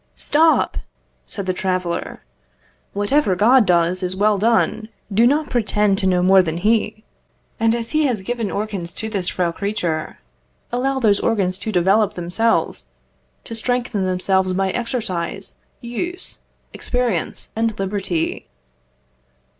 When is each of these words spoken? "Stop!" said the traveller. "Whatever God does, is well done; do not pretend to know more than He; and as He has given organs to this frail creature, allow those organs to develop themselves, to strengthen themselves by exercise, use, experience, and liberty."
"Stop!" 0.15 0.79
said 1.27 1.45
the 1.45 1.53
traveller. 1.53 2.23
"Whatever 2.91 3.35
God 3.35 3.67
does, 3.67 4.01
is 4.01 4.15
well 4.15 4.39
done; 4.39 4.89
do 5.13 5.27
not 5.27 5.51
pretend 5.51 5.99
to 5.99 6.07
know 6.07 6.23
more 6.23 6.41
than 6.41 6.57
He; 6.57 7.03
and 7.59 7.75
as 7.75 7.91
He 7.91 8.07
has 8.07 8.23
given 8.23 8.49
organs 8.49 8.93
to 8.93 9.09
this 9.09 9.27
frail 9.29 9.51
creature, 9.51 10.17
allow 10.71 10.99
those 10.99 11.19
organs 11.19 11.59
to 11.59 11.71
develop 11.71 12.15
themselves, 12.15 12.87
to 13.43 13.53
strengthen 13.53 14.07
themselves 14.07 14.53
by 14.55 14.71
exercise, 14.71 15.53
use, 15.81 16.39
experience, 16.73 17.51
and 17.55 17.77
liberty." 17.77 18.47